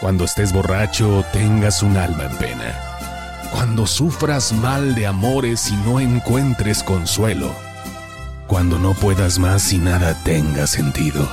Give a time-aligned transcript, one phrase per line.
[0.00, 2.72] Cuando estés borracho, tengas un alma en pena.
[3.50, 7.52] Cuando sufras mal de amores y no encuentres consuelo.
[8.46, 11.28] Cuando no puedas más y nada tenga sentido.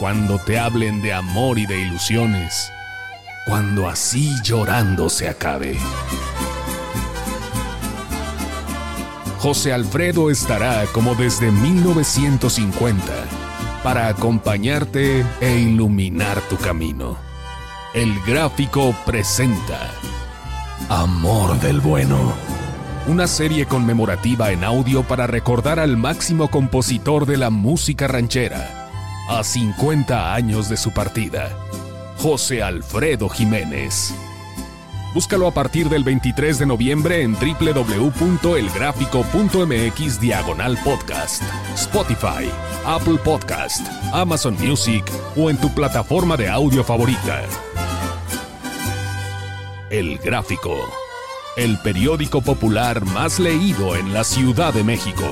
[0.00, 2.72] Cuando te hablen de amor y de ilusiones.
[3.46, 5.78] Cuando así llorando se acabe.
[9.38, 13.04] José Alfredo estará como desde 1950
[13.84, 17.27] para acompañarte e iluminar tu camino.
[17.94, 19.90] El gráfico presenta
[20.90, 22.34] Amor del Bueno.
[23.06, 28.90] Una serie conmemorativa en audio para recordar al máximo compositor de la música ranchera,
[29.30, 31.48] a 50 años de su partida,
[32.18, 34.12] José Alfredo Jiménez.
[35.14, 41.42] Búscalo a partir del 23 de noviembre en www.elgráfico.mx diagonal podcast,
[41.74, 42.50] Spotify,
[42.84, 47.46] Apple Podcast, Amazon Music o en tu plataforma de audio favorita.
[49.90, 50.76] El Gráfico,
[51.56, 55.24] el periódico popular más leído en la Ciudad de México.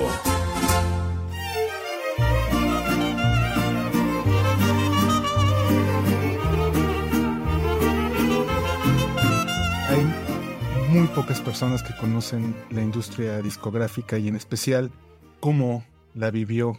[11.17, 14.93] Pocas personas que conocen la industria discográfica y en especial
[15.41, 16.79] cómo la vivió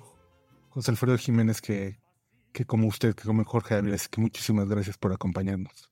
[0.70, 1.98] José Alfredo Jiménez que,
[2.52, 3.96] que como usted, que como Jorge Ávila.
[3.96, 5.92] Así que muchísimas gracias por acompañarnos.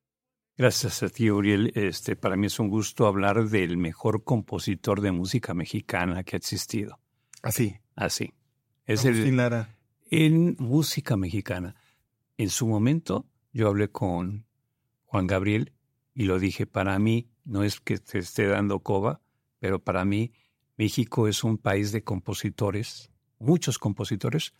[0.60, 1.72] Gracias a ti, Uriel.
[1.74, 6.38] Este, para mí es un gusto hablar del mejor compositor de música mexicana que ha
[6.38, 7.00] existido.
[7.42, 7.80] Así.
[7.96, 8.32] Así.
[8.86, 9.76] Es Agustín el, Lara.
[10.12, 11.76] en música mexicana.
[12.38, 14.46] En su momento, yo hablé con
[15.06, 15.74] Juan Gabriel
[16.14, 19.22] y lo dije, para mí, no es que te esté dando coba,
[19.60, 20.34] pero para mí,
[20.78, 24.54] México es un país de compositores, muchos compositores,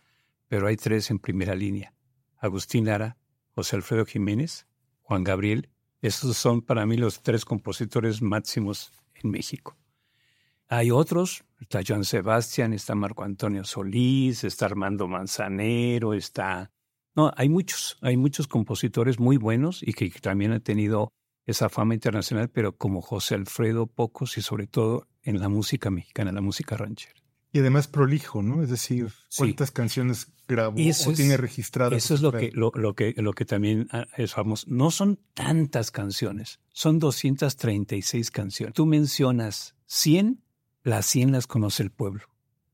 [0.48, 1.94] pero hay tres en primera línea.
[2.38, 3.18] Agustín Lara,
[3.54, 4.66] José Alfredo Jiménez,
[5.02, 5.70] Juan Gabriel
[6.06, 9.76] esos son para mí los tres compositores máximos en México.
[10.68, 16.70] Hay otros, está Joan Sebastián, está Marco Antonio Solís, está Armando Manzanero, está...
[17.14, 21.12] No, hay muchos, hay muchos compositores muy buenos y que también han tenido
[21.46, 26.32] esa fama internacional, pero como José Alfredo, pocos y sobre todo en la música mexicana,
[26.32, 27.14] la música ranchera.
[27.52, 28.62] Y además prolijo, ¿no?
[28.62, 29.08] Es decir,
[29.38, 29.74] cuántas Sí.
[29.74, 31.96] canciones grabó Eso o es- tiene registradas.
[31.96, 34.66] Eso es lo que, lo, lo que, lo que también ah, es famoso.
[34.68, 38.74] No son tantas canciones, son 236 canciones.
[38.74, 40.42] Tú mencionas 100,
[40.82, 42.24] las 100 las conoce el pueblo.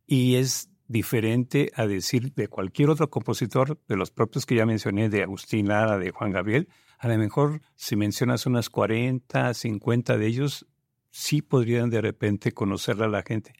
[0.07, 5.09] Y es diferente a decir de cualquier otro compositor, de los propios que ya mencioné,
[5.09, 6.69] de Agustín Lara, de Juan Gabriel.
[6.99, 10.67] A lo mejor si mencionas unas 40, 50 de ellos,
[11.11, 13.55] sí podrían de repente conocerla la gente.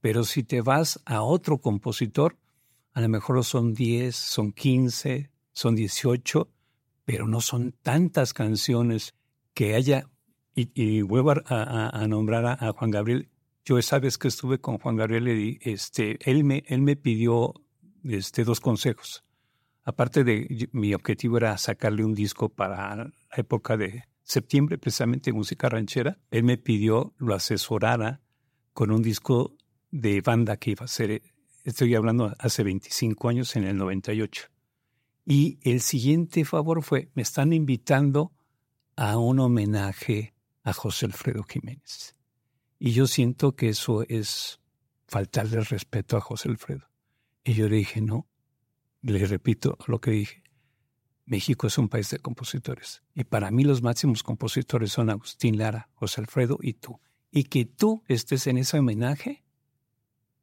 [0.00, 2.38] Pero si te vas a otro compositor,
[2.94, 6.50] a lo mejor son 10, son 15, son 18,
[7.04, 9.14] pero no son tantas canciones
[9.54, 10.08] que haya.
[10.54, 13.28] Y, y vuelvo a, nombrar a Juan Gabriel.
[13.68, 17.52] Yo esa vez que estuve con Juan Gabriel, este, él, me, pidió
[18.02, 19.24] este, dos consejos.
[19.84, 25.68] Aparte de, mi objetivo era sacarle un disco para la época de septiembre, precisamente música
[25.68, 26.16] ranchera.
[26.30, 28.22] Él me pidió lo asesorara
[28.72, 29.54] con un disco
[29.90, 31.20] de banda que iba a ser
[31.62, 34.44] Estoy hablando hace 25 años, en el 98.
[35.26, 38.32] Y el siguiente favor fue, me están invitando
[38.96, 42.17] a un homenaje a José Alfredo Jiménez.
[42.78, 44.60] Y yo siento que eso es
[45.06, 46.88] faltarle respeto a José Alfredo.
[47.44, 48.28] Y yo le dije, no,
[49.02, 50.42] le repito lo que dije,
[51.24, 53.02] México es un país de compositores.
[53.14, 57.00] Y para mí los máximos compositores son Agustín Lara, José Alfredo y tú.
[57.30, 59.44] Y que tú estés en ese homenaje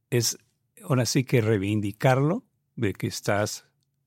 [0.10, 0.38] es
[0.84, 2.46] ahora sí que reivindicarlo
[2.76, 3.66] de que estás,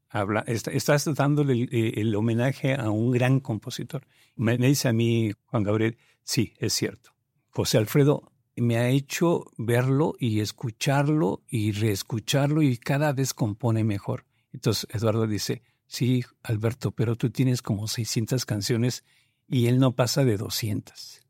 [0.08, 4.06] habla, est- estás dándole el, el homenaje a un gran compositor.
[4.36, 7.10] Me, me dice a mí Juan Gabriel, sí, es cierto.
[7.58, 8.22] José Alfredo
[8.54, 14.26] me ha hecho verlo y escucharlo y reescucharlo y cada vez compone mejor.
[14.52, 19.02] Entonces Eduardo dice, sí, Alberto, pero tú tienes como 600 canciones
[19.48, 21.20] y él no pasa de 200.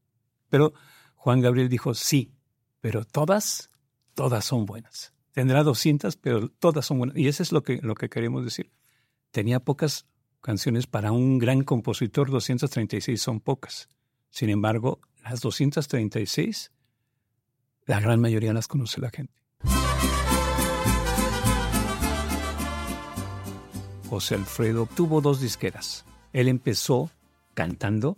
[0.50, 0.74] Pero
[1.14, 2.34] Juan Gabriel dijo, sí,
[2.82, 3.70] pero todas,
[4.12, 5.14] todas son buenas.
[5.32, 7.16] Tendrá 200, pero todas son buenas.
[7.16, 8.70] Y eso es lo que, lo que queremos decir.
[9.30, 10.04] Tenía pocas
[10.42, 13.88] canciones para un gran compositor, 236 son pocas.
[14.28, 16.72] Sin embargo, las 236,
[17.84, 19.34] la gran mayoría las conoce la gente.
[24.08, 26.06] José Alfredo tuvo dos disqueras.
[26.32, 27.10] Él empezó
[27.52, 28.16] cantando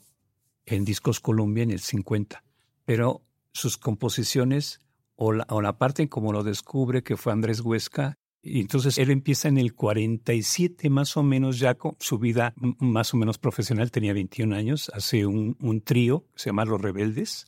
[0.66, 2.44] en Discos Colombia en el 50,
[2.84, 3.22] pero
[3.52, 4.80] sus composiciones
[5.16, 9.48] o la, o la parte como lo descubre que fue Andrés Huesca, entonces él empieza
[9.48, 14.12] en el 47 más o menos ya con su vida más o menos profesional, tenía
[14.12, 17.46] 21 años, hace un, un trío que se llama Los Rebeldes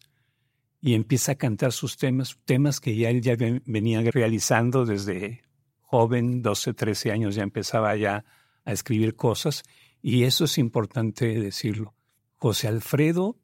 [0.80, 5.42] y empieza a cantar sus temas, temas que ya él ya venía realizando desde
[5.80, 8.24] joven, 12, 13 años, ya empezaba ya
[8.64, 9.62] a escribir cosas
[10.02, 11.94] y eso es importante decirlo.
[12.36, 13.38] José Alfredo,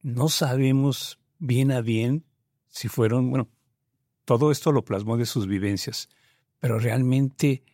[0.00, 2.24] no sabemos bien a bien
[2.68, 3.50] si fueron, bueno,
[4.24, 6.08] todo esto lo plasmó de sus vivencias,
[6.62, 7.64] pero realmente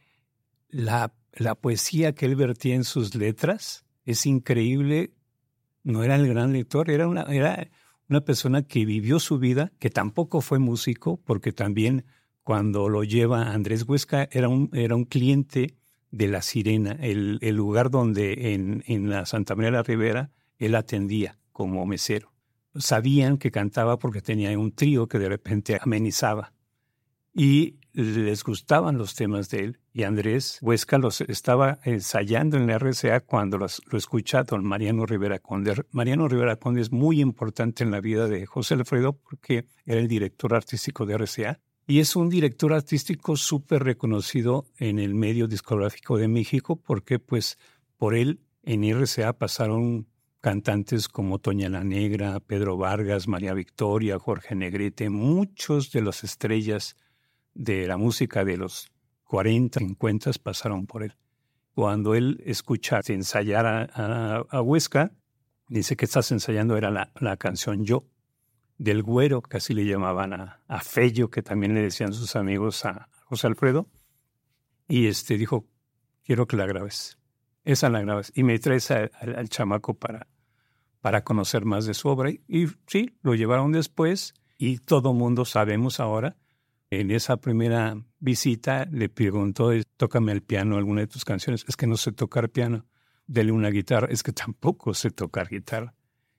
[0.71, 5.13] la, la poesía que él vertía en sus letras es increíble.
[5.85, 7.69] No era el gran lector, era una, era
[8.09, 12.07] una persona que vivió su vida, que tampoco fue músico, porque también
[12.43, 15.77] cuando lo lleva Andrés Huesca era un, era un cliente
[16.11, 20.31] de La Sirena, el, el lugar donde en, en la Santa María de la Ribera
[20.57, 22.33] él atendía como mesero
[22.75, 26.53] sabían que cantaba porque tenía un trío que de repente amenizaba.
[27.35, 29.79] Y les gustaban los temas de él.
[29.93, 33.67] Y Andrés Huesca los estaba ensayando en la RCA cuando lo
[33.99, 35.85] escucha don Mariano Rivera Conde.
[35.91, 40.07] Mariano Rivera Conde es muy importante en la vida de José Alfredo porque era el
[40.07, 41.61] director artístico de RCA.
[41.87, 47.59] Y es un director artístico súper reconocido en el medio discográfico de México porque pues
[47.97, 50.07] por él en RCA pasaron
[50.41, 56.97] cantantes como Toña la Negra, Pedro Vargas, María Victoria, Jorge Negrete, muchos de las estrellas
[57.55, 58.91] de la música de los
[59.25, 61.17] 40, 50 pasaron por él.
[61.75, 65.13] Cuando él escucha ensayar a, Huesca,
[65.69, 68.05] dice que estás ensayando era la, canción Yo,
[68.79, 72.85] del güero, que así le llamaban a, a Fello, que también le decían sus amigos
[72.85, 73.89] a José Alfredo,
[74.89, 75.67] y este dijo,
[76.25, 77.19] quiero que la grabes.
[77.65, 78.33] Esa la grabas.
[78.35, 80.27] Y me traes al chamaco para,
[81.01, 82.31] para conocer más de su obra.
[82.31, 86.37] Y sí, lo llevaron después y todo mundo sabemos ahora.
[86.91, 91.65] En esa primera visita le preguntó, tócame el piano alguna de tus canciones.
[91.69, 92.87] Es que no sé tocar piano.
[93.27, 94.09] Dele una guitarra.
[94.11, 95.95] Es que tampoco sé tocar guitarra.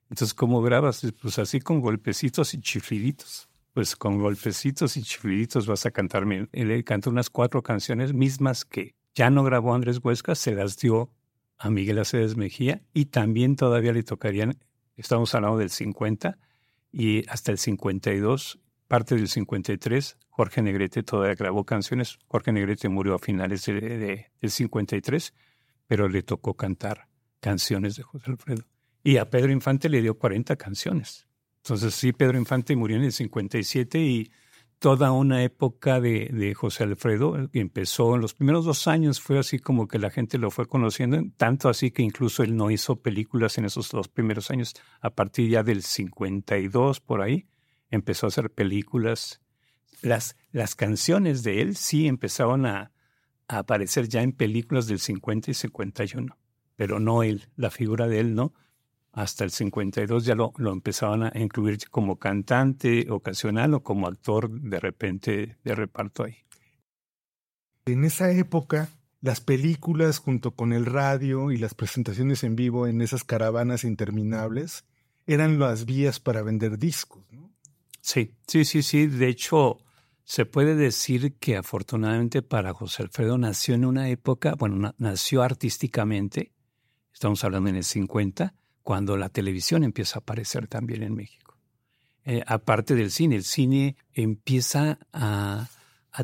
[0.08, 1.06] Entonces, ¿cómo grabas?
[1.22, 3.48] Pues así con golpecitos y chifliditos.
[3.72, 6.48] Pues con golpecitos y chifliditos vas a cantarme.
[6.50, 11.12] Él cantó unas cuatro canciones mismas que ya no grabó Andrés Huesca, se las dio
[11.58, 14.58] a Miguel Aceves Mejía y también todavía le tocarían,
[14.96, 16.38] estamos hablando del 50
[16.90, 18.58] y hasta el 52,
[18.90, 22.18] parte del 53, Jorge Negrete todavía grabó canciones.
[22.26, 25.32] Jorge Negrete murió a finales de, del 53,
[25.86, 27.06] pero le tocó cantar
[27.38, 28.64] canciones de José Alfredo.
[29.04, 31.28] Y a Pedro Infante le dio 40 canciones.
[31.62, 34.32] Entonces sí, Pedro Infante murió en el 57 y
[34.80, 39.60] toda una época de, José Alfredo, que empezó en los primeros dos años, fue así
[39.60, 43.56] como que la gente lo fue conociendo, tanto así que incluso él no hizo películas
[43.56, 44.74] en esos dos primeros años.
[45.00, 47.46] A partir ya del 52 por ahí,
[47.90, 49.40] empezó a hacer películas.
[50.02, 52.92] Las, las canciones de él sí empezaron a,
[53.48, 56.38] a aparecer ya en películas del 50 y 51,
[56.76, 58.54] pero no él, la figura de él no
[59.12, 64.50] hasta el 52 ya lo, lo empezaban a incluir como cantante ocasional o como actor
[64.50, 66.36] de repente de reparto ahí.
[67.86, 68.88] En esa época,
[69.20, 74.84] las películas junto con el radio y las presentaciones en vivo en esas caravanas interminables
[75.26, 77.50] eran las vías para vender discos, ¿no?
[78.00, 79.06] Sí, sí, sí, sí.
[79.06, 79.78] De hecho,
[80.24, 86.52] se puede decir que afortunadamente para José Alfredo nació en una época, bueno, nació artísticamente,
[87.12, 91.58] estamos hablando en el 50, cuando la televisión empieza a aparecer también en México.
[92.24, 95.68] Eh, aparte del cine, el cine empieza a,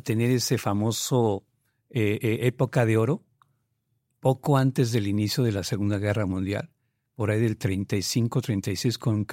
[0.02, 1.44] tener ese famoso
[1.90, 3.24] eh, eh, época de oro
[4.20, 6.70] poco antes del inicio de la Segunda Guerra Mundial,
[7.16, 9.24] por ahí del 35, 36, con,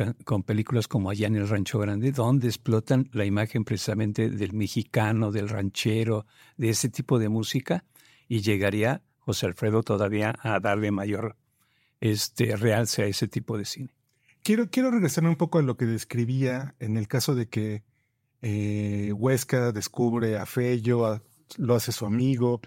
[0.43, 5.49] películas como Allá en el Rancho Grande, donde explotan la imagen precisamente del mexicano, del
[5.49, 6.25] ranchero,
[6.55, 7.83] de ese tipo de música,
[8.29, 11.35] y llegaría José Alfredo todavía a darle mayor
[11.99, 13.93] este, realce a ese tipo de cine.
[14.43, 17.83] Quiero, quiero regresar un poco a lo que describía en el caso de que
[18.41, 21.21] eh, Huesca descubre a Fello,
[21.57, 22.61] lo hace su amigo,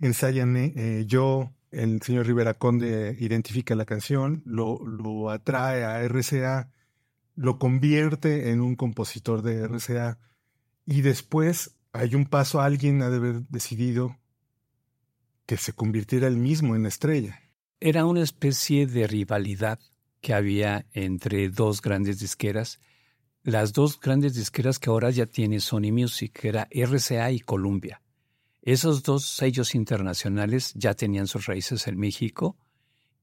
[0.00, 6.70] ensayan eh, yo, el señor Rivera Conde identifica la canción, lo, lo atrae a RCA,
[7.34, 10.18] lo convierte en un compositor de RCA
[10.86, 14.16] y después hay un paso, alguien ha de haber decidido
[15.44, 17.40] que se convirtiera él mismo en la estrella.
[17.78, 19.78] Era una especie de rivalidad
[20.20, 22.80] que había entre dos grandes disqueras.
[23.42, 28.00] Las dos grandes disqueras que ahora ya tiene Sony Music, que era RCA y Columbia.
[28.66, 32.56] Esos dos sellos internacionales ya tenían sus raíces en México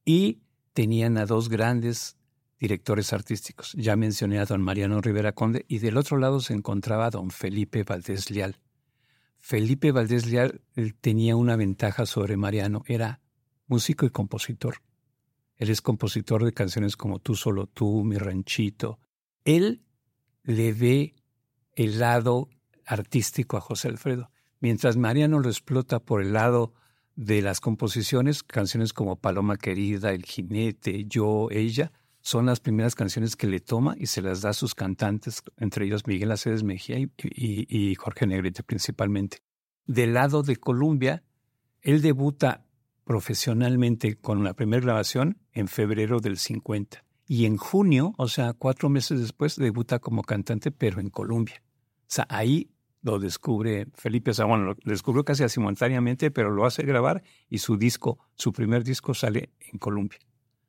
[0.05, 0.39] y
[0.71, 2.15] tenían a dos grandes
[2.57, 3.73] directores artísticos.
[3.73, 7.83] Ya mencioné a don Mariano Rivera Conde y del otro lado se encontraba don Felipe
[7.83, 8.61] Valdés Leal.
[9.37, 10.61] Felipe Valdés Leal
[11.01, 13.19] tenía una ventaja sobre Mariano, era
[13.67, 14.77] músico y compositor.
[15.57, 18.97] Él es compositor de canciones como Tú solo tú, Mi ranchito.
[19.43, 19.83] Él
[20.43, 21.15] le ve
[21.75, 22.47] el lado
[22.85, 24.31] artístico a José Alfredo,
[24.63, 26.73] mientras Mariano lo explota por el lado
[27.17, 31.91] de las composiciones, canciones como Paloma Querida, El Jinete, Yo, Ella,
[32.21, 35.85] son las primeras canciones que le toma y se las da a sus cantantes, entre
[35.85, 39.39] ellos Miguel Aceves Mejía y, Jorge Negrete principalmente.
[39.85, 41.23] Del lado de Colombia,
[41.81, 42.65] él debuta
[43.03, 48.87] profesionalmente con la primera grabación en febrero del 50 y en junio, o sea, cuatro
[48.87, 51.61] meses después, debuta como cantante, pero en Colombia.
[52.03, 52.72] O sea, ahí
[53.03, 58.17] lo descubre Felipe, bueno, lo descubrió casi simultáneamente, pero lo hace grabar y su disco,
[58.35, 60.19] su primer disco sale en Colombia.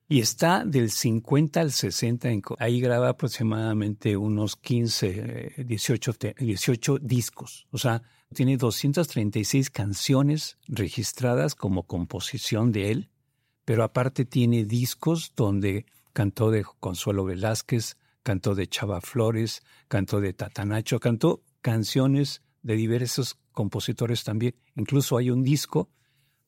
[0.07, 7.67] Y está del 50 al 60, ahí graba aproximadamente unos 15, 18, 18 discos.
[7.71, 8.03] O sea,
[8.35, 13.11] tiene 236 canciones registradas como composición de él,
[13.65, 20.35] pero aparte tiene discos donde cantó de Consuelo Velázquez, cantó de Chava Flores, cantó de
[20.35, 24.55] Tatanacho, cantó canciones de diversos compositores también.
[24.77, 25.89] Incluso hay un disco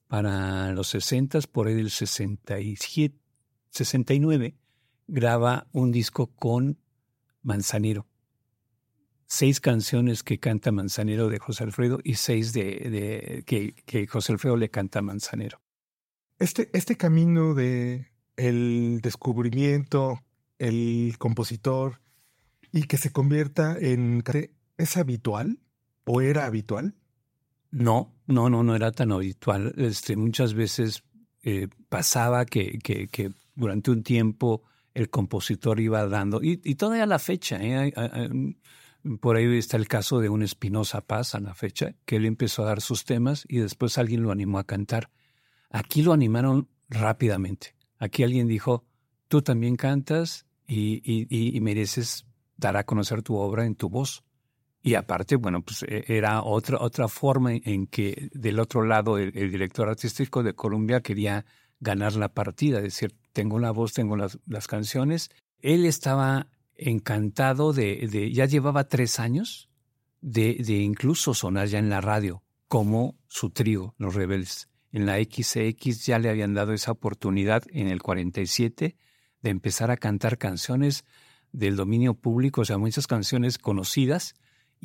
[0.08, 3.18] para los 60, por ahí del 67,
[3.70, 4.58] 69,
[5.06, 6.78] graba un disco con
[7.40, 8.06] Manzanero.
[9.24, 14.56] Seis canciones que canta Manzanero de José Alfredo y seis de, que, que, José Alfredo
[14.56, 15.62] le canta a Manzanero.
[16.38, 20.20] Este, este camino de el descubrimiento,
[20.58, 22.02] el compositor
[22.70, 24.20] y que se convierta en
[24.76, 25.60] ¿es habitual
[26.04, 26.94] o era habitual?
[27.70, 29.74] No, no, no, no era tan habitual.
[29.76, 31.02] Este, muchas veces
[31.42, 32.78] eh, pasaba que,
[33.54, 34.62] durante un tiempo
[34.94, 37.92] el compositor iba dando, y, y todavía la fecha, ¿eh?
[39.20, 42.62] por ahí está el caso de un Espinosa Paz a la fecha, que él empezó
[42.62, 45.10] a dar sus temas y después alguien lo animó a cantar.
[45.70, 47.74] Aquí lo animaron rápidamente.
[47.98, 48.84] Aquí alguien dijo,
[49.28, 54.24] tú también cantas y, y mereces dar a conocer tu obra en tu voz.
[54.86, 59.32] Y aparte, bueno, pues e, era otra, otra forma en que del otro lado el,
[59.32, 61.44] director artístico de Colombia quería
[61.80, 65.30] ganar la partida, es decir, tengo la voz, tengo las, las canciones.
[65.58, 69.68] Él estaba encantado de, de, ya llevaba tres años
[70.20, 74.68] de, de incluso sonar ya en la radio, como su trío, Los Rebeldes.
[74.92, 78.96] En la XX ya le habían dado esa oportunidad en el 47
[79.42, 81.04] de empezar a cantar canciones
[81.50, 84.36] del dominio público, o sea, muchas canciones conocidas,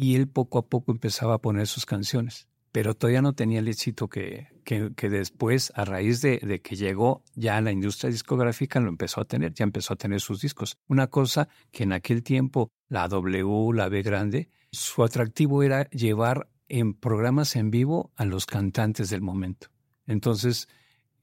[0.02, 3.68] y él poco a poco empezaba a poner sus canciones pero todavía no tenía el
[3.68, 8.80] éxito que, que, después, a raíz de, de, que llegó ya a la industria discográfica,
[8.80, 10.78] lo empezó a tener, ya empezó a tener sus discos.
[10.88, 16.50] Una cosa que en aquel tiempo la W, la B grande, su atractivo era llevar
[16.70, 19.68] en programas en vivo a los cantantes del momento.
[20.08, 20.70] Entonces,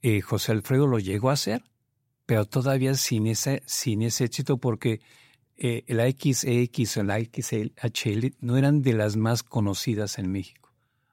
[0.03, 1.63] eh, José Alfredo lo llegó a hacer,
[2.27, 5.01] pero todavía sin ese, sin ese éxito porque
[5.59, 10.69] eh, la XX o la XHL no eran de las más conocidas en México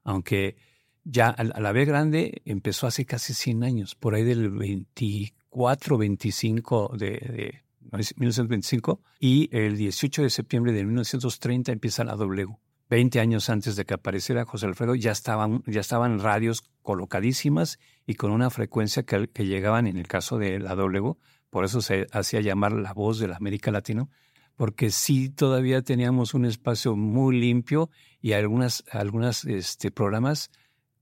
[0.05, 0.55] aunque
[1.03, 6.93] ya a la B grande empezó hace casi 100 años, por ahí del 24, 25
[6.97, 7.61] de, de
[7.91, 12.57] 1925, y el 18 de septiembre de 1930 empieza la W.
[12.87, 18.13] 20 años antes de que apareciera José Alfredo, ya estaban, ya estaban radios colocadísimas y
[18.13, 21.15] con una frecuencia que, que llegaban en el caso de la W,
[21.49, 24.07] por eso se hacía llamar la voz de la América Latina,
[24.55, 27.89] porque sí todavía teníamos un espacio muy limpio
[28.21, 30.51] y algunas, algunas este, programas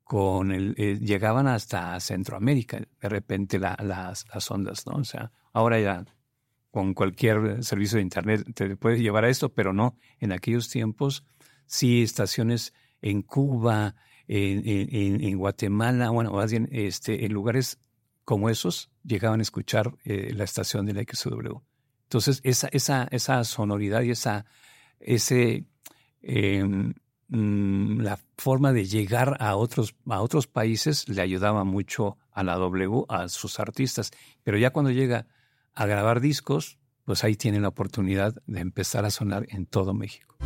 [0.03, 3.79] con el, eh, llegaban hasta Centroamérica, de repente las,
[4.33, 4.93] las ondas, ¿no?
[4.93, 6.05] O sea, ahora ya
[6.72, 11.24] con cualquier servicio de Internet te puedes llevar a esto, pero no, en aquellos tiempos
[11.65, 13.95] sí estaciones en Cuba,
[14.27, 17.79] en, en, Guatemala, bueno, más bien este, en lugares
[18.25, 21.57] como esos llegaban a escuchar eh, la estación de la XW.
[22.13, 24.46] Entonces, esa, esa, esa sonoridad y esa,
[25.00, 25.65] ese,
[26.22, 26.93] em,
[27.29, 32.53] mm, la forma de llegar a otros, a otros países le ayudaba mucho a la
[32.58, 34.12] W, a sus artistas.
[34.43, 35.25] Pero ya cuando llega
[35.74, 40.38] a grabar discos, pues ahí tiene la oportunidad de empezar a sonar en todo México.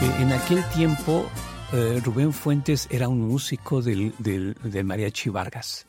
[0.00, 1.30] E, en aquel tiempo
[1.74, 5.88] eh, Rubén Fuentes era un músico del, del, del mariachi Vargas.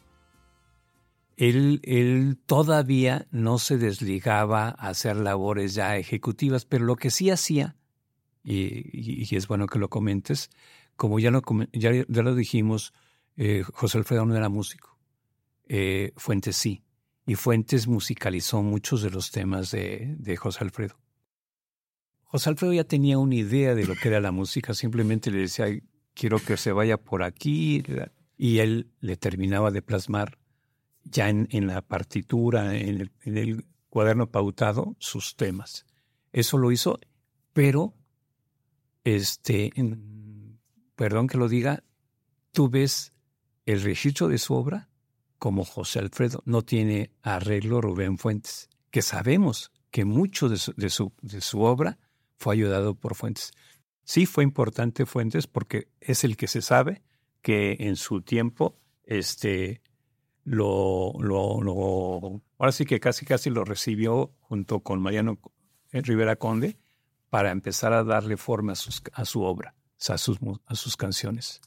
[1.38, 7.30] Él, él, todavía no se desligaba a hacer labores ya ejecutivas, pero lo que sí
[7.30, 7.75] hacía,
[8.44, 10.50] y, es bueno que lo comentes,
[10.96, 12.92] como ya lo, ya, ya lo dijimos,
[13.38, 14.98] eh, José Alfredo no era músico,
[15.68, 16.84] eh, Fuentes sí,
[17.27, 20.96] y Fuentes musicalizó muchos de los temas de, de José Alfredo.
[22.36, 25.68] José Alfredo ya tenía una idea de lo que era la música, simplemente le decía,
[26.13, 27.82] quiero que se vaya por aquí,
[28.38, 30.38] y él le terminaba de plasmar
[31.06, 35.86] ya en, la partitura, en el, cuaderno pautado, sus temas.
[36.34, 37.00] Eso lo hizo,
[37.54, 37.94] pero,
[39.06, 39.72] este,
[40.98, 41.86] perdón que lo diga,
[42.51, 43.13] tú ves
[43.65, 44.89] el registro de su obra
[45.39, 50.74] como José Alfredo, no tiene arreglo Rubén Fuentes, que sabemos que mucho de su,
[51.22, 51.98] de su obra
[52.38, 53.51] fue ayudado por Fuentes.
[54.04, 57.04] Sí fue importante Fuentes porque es el que se sabe
[57.42, 59.82] que en su tiempo este,
[60.44, 65.39] lo, lo, lo, ahora sí que casi casi lo recibió junto con Mariano
[65.92, 66.77] Rivera Conde
[67.30, 69.75] para empezar a darle forma a, sus, a su obra,
[70.08, 71.62] a sus, a sus canciones.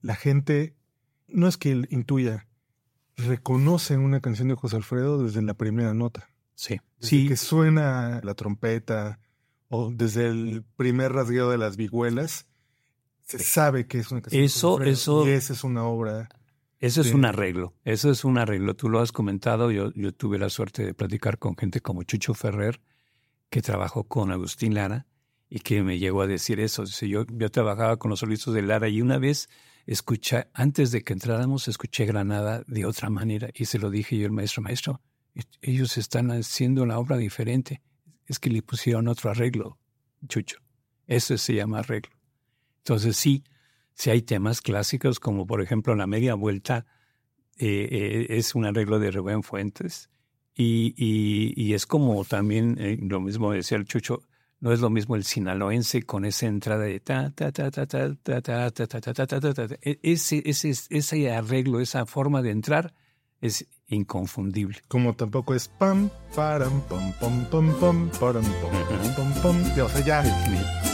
[0.00, 0.74] La gente
[1.28, 2.48] no es que intuya,
[3.16, 6.30] reconoce una canción de José Alfredo desde la primera nota.
[6.54, 6.80] Sí.
[6.98, 7.28] Desde sí.
[7.28, 9.20] que suena la trompeta
[9.70, 12.46] o desde el primer rasgueo de las vihuelas,
[13.22, 14.90] se sabe que es una canción eso, de.
[14.90, 16.28] Eso, y esa es una obra.
[16.80, 18.74] Eso es un arreglo, eso es un arreglo.
[18.74, 22.34] Tú lo has comentado, yo, yo tuve la suerte de platicar con gente como Chucho
[22.34, 22.80] Ferrer,
[23.50, 25.06] que trabajó con Agustín Lara
[25.48, 26.84] y que me llegó a decir eso.
[26.84, 29.48] Dice, yo, yo trabajaba con los solistas de Lara y una vez
[29.86, 34.26] escuché, antes de que entráramos, escuché Granada de otra manera y se lo dije yo
[34.26, 35.02] al maestro, maestro,
[35.60, 37.82] ellos están haciendo la obra diferente.
[38.30, 39.76] Es que le pusieron otro arreglo,
[40.28, 40.58] Chucho.
[41.08, 42.16] Eso se llama arreglo.
[42.78, 43.42] Entonces sí,
[43.94, 46.86] si hay temas clásicos como por ejemplo La Media Vuelta,
[47.58, 50.10] eh, eh, es un arreglo de Rubén Fuentes
[50.54, 54.22] y, es como también eh, lo mismo decía el Chucho,
[54.60, 58.14] no es lo mismo el sinaloense con esa entrada de ta ta ta ta ta
[58.14, 62.52] ta ta ta ta ta ta ta ta ese, ese, ese arreglo, esa forma de
[62.52, 62.94] entrar
[63.40, 64.80] es inconfundible.
[64.88, 69.84] Como tampoco es pam, param, pam, pam, pam, pam, param, pam, pam, pam, pam.
[69.84, 70.90] O sea, ya.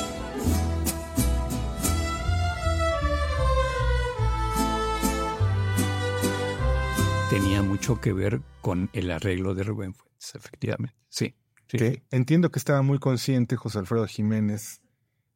[7.29, 10.97] tenía mucho que ver con el arreglo de Rubén Fuentes, efectivamente.
[11.09, 11.35] Sí.
[11.69, 11.77] sí.
[11.77, 14.81] Que entiendo que estaba muy consciente José Alfredo Jiménez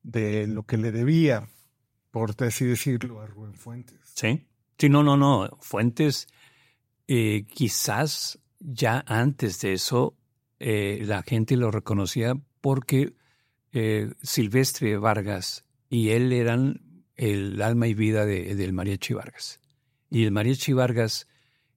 [0.03, 1.49] de lo que le debía,
[2.11, 3.99] por así decirlo, a Rubén Fuentes.
[4.15, 4.47] Sí.
[4.79, 5.59] Sí, no, no, no.
[5.61, 6.27] Fuentes,
[7.13, 10.17] eh, quizás ya antes de eso,
[10.61, 13.15] eh, la gente lo reconocía porque
[13.73, 19.59] eh, Silvestre Vargas y él eran el alma y vida de, del mariachi Vargas.
[20.09, 21.27] Y el mariachi Vargas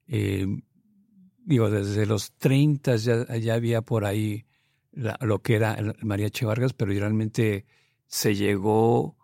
[0.06, 4.46] digo, desde los 30 ya, había por ahí
[4.92, 7.66] lo que era el mariachi Vargas, pero realmente
[8.06, 9.18] se llegó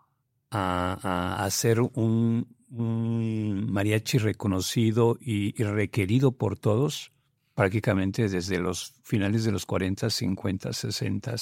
[0.50, 2.48] a, hacer un,
[3.80, 7.12] mariachi reconocido y, requerido por todos
[7.54, 11.34] prácticamente desde los finales de los 40, 50, 60.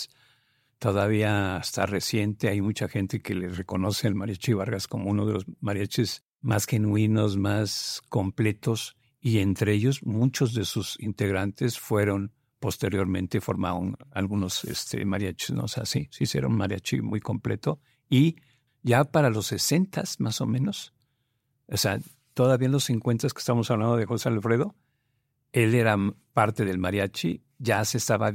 [0.79, 5.33] Todavía hasta reciente hay mucha gente que le reconoce al mariachi Vargas como uno de
[5.33, 13.41] los mariachis más genuinos, más completos y entre ellos muchos de sus integrantes fueron posteriormente
[13.41, 15.65] formaron algunos este, mariachis, ¿no?
[15.65, 17.81] O sea, sí, sí, era mariachi muy completo.
[18.09, 18.37] Y
[18.83, 20.95] ya para los 60 más o menos,
[21.67, 22.01] o sea,
[22.39, 24.77] todavía en los 50 que estamos hablando de José Alfredo,
[25.51, 25.97] él era
[26.33, 28.31] parte del mariachi, ya se, estaba,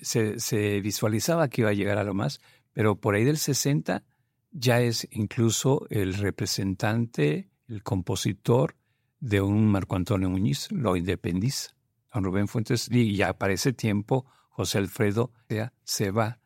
[0.00, 2.40] se, visualizaba que iba a llegar a lo más,
[2.72, 4.04] pero por ahí del 60
[4.52, 8.74] ya es incluso el representante, el compositor,
[9.20, 11.76] de un Marco Antonio Muñiz, lo independiza.
[12.10, 16.40] Don Rubén Fuentes, y ya para ese tiempo, José Alfredo ya se va,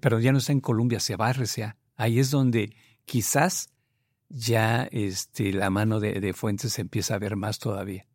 [0.00, 1.76] pero ya no está en Colombia, se va a RCA.
[1.94, 3.68] Ahí es donde quizás
[4.28, 8.06] ya este, la mano de, Fuentes se empieza a ver más todavía.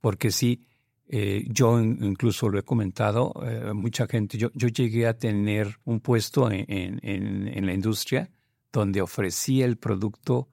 [0.00, 0.66] Porque sí,
[1.08, 6.00] eh, yo incluso lo he comentado, eh, mucha gente, yo, yo llegué a tener un
[6.00, 8.30] puesto en, en, la industria
[8.70, 10.48] donde ofrecía el producto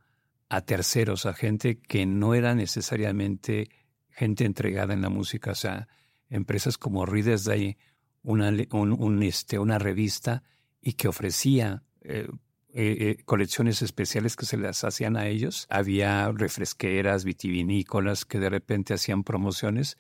[0.50, 3.70] a terceros, a gente que no era necesariamente
[4.10, 5.88] gente entregada en la música, o sea,
[6.30, 7.78] empresas como Reader's Day,
[8.24, 10.44] una, un, un, este, una revista
[10.82, 12.28] y que ofrecía eh,
[12.78, 15.66] eh, colecciones especiales que se las hacían a ellos.
[15.70, 19.98] Había refresqueras, vitivinícolas que de repente hacían promociones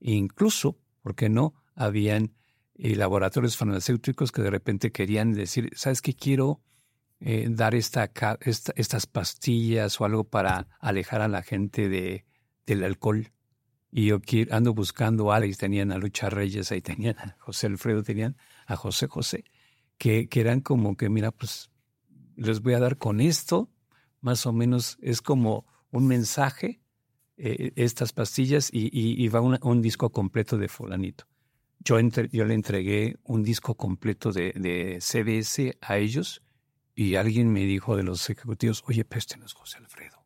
[0.00, 1.54] e incluso, ¿por qué no?
[1.74, 2.34] Habían
[2.74, 6.60] eh, laboratorios farmacéuticos que de repente querían decir, ¿sabes qué quiero?
[7.24, 8.10] eh, dar esta,
[8.44, 12.24] estas pastillas o algo para alejar a la gente de,
[12.66, 13.32] del alcohol.
[13.92, 18.02] Y yo ando buscando a Alex, tenían a Lucha Reyes, ahí tenían a José Alfredo,
[18.02, 19.44] tenían a José José,
[19.98, 21.70] que, que eran como que, mira, pues
[22.36, 23.70] les voy a dar con esto,
[24.20, 26.80] más o menos es como un mensaje,
[27.36, 31.26] eh, estas pastillas, y, va un disco completo de fulanito.
[31.80, 36.42] Yo, yo le entregué un disco completo de, de, CBS a ellos
[36.94, 40.22] y alguien me dijo de los ejecutivos, oye, péstenos José Alfredo.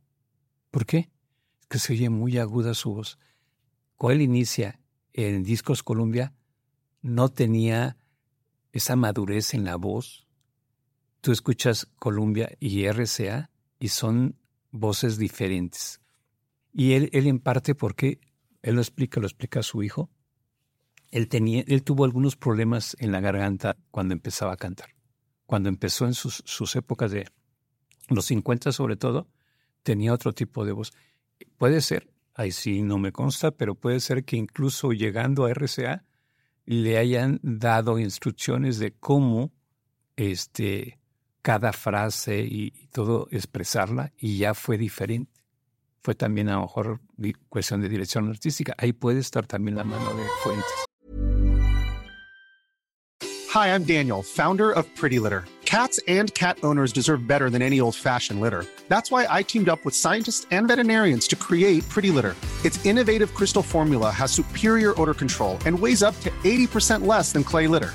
[0.70, 1.10] ¿Por qué?
[1.60, 3.18] Es que se oye muy aguda su voz.
[3.96, 4.78] Cuando él inicia
[5.14, 6.34] en Discos Columbia,
[7.00, 7.96] no tenía
[8.72, 10.25] esa madurez en la voz.
[11.20, 14.36] Tú escuchas Columbia y RCA y son
[14.70, 16.00] voces diferentes.
[16.72, 18.20] Y él, él en parte porque,
[18.62, 20.10] él lo explica, lo explica a su hijo,
[21.10, 24.94] él, tenía, él tuvo algunos problemas en la garganta cuando empezaba a cantar.
[25.46, 27.28] Cuando empezó en sus, sus épocas de
[28.08, 29.28] los 50 sobre todo,
[29.82, 30.92] tenía otro tipo de voz.
[31.56, 36.04] Puede ser, ahí sí no me consta, pero puede ser que incluso llegando a RCA
[36.64, 39.52] le hayan dado instrucciones de cómo
[40.16, 40.98] este,
[41.46, 45.30] cada frase y, todo expresarla y ya fue diferente.
[46.02, 47.00] Fue también a lo mejor
[47.48, 48.74] cuestión de dirección artística.
[48.78, 50.66] Ahí puede estar también la mano de Fuentes.
[53.54, 55.44] Hi, I'm Daniel, founder of Pretty Litter.
[55.64, 58.64] Cats and cat owners deserve better than any old-fashioned litter.
[58.88, 62.34] That's why I teamed up with scientists and veterinarians to create Pretty Litter.
[62.64, 67.44] Its innovative crystal formula has superior odor control and weighs up to 80% less than
[67.44, 67.94] clay litter.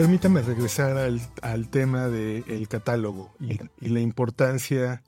[0.00, 5.02] Permítame regresar al, al tema del catálogo y, y, la importancia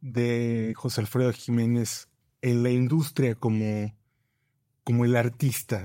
[0.00, 2.06] de José Alfredo Jiménez
[2.40, 3.92] en la industria como,
[4.84, 5.84] como el artista.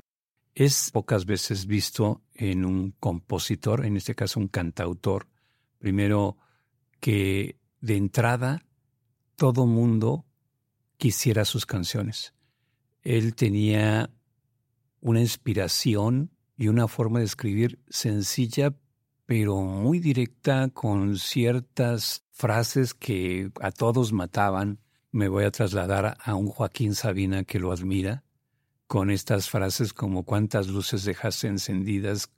[0.54, 5.28] Es pocas veces visto en un compositor, en este caso un cantautor,
[5.80, 6.38] primero
[7.00, 8.64] que de entrada
[9.38, 10.28] todo mundo
[10.98, 12.36] quisiera sus canciones.
[13.02, 14.12] Él tenía
[15.02, 18.76] una inspiración y una forma de escribir sencilla,
[19.26, 24.82] pero muy directa, con ciertas frases que a todos mataban.
[25.10, 28.26] Me voy a trasladar a un Joaquín Sabina que lo admira,
[28.88, 32.30] con estas frases como cuántas luces dejaste encendidas,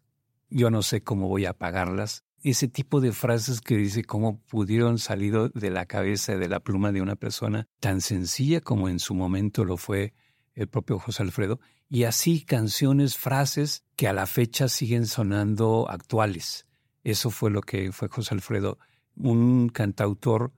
[0.51, 2.23] yo no sé cómo voy a apagarlas.
[2.43, 6.91] Ese tipo de frases que dice cómo pudieron salir de la cabeza, de la pluma
[6.91, 10.13] de una persona tan sencilla como en su momento lo fue
[10.61, 16.65] el propio José Alfredo, y así canciones, frases que a la fecha siguen sonando actuales.
[17.03, 18.77] Eso fue lo que fue José Alfredo,
[19.15, 20.53] un cantautor